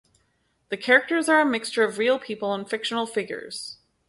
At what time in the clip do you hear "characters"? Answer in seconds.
0.77-1.29